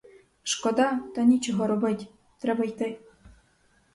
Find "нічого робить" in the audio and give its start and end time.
1.23-2.07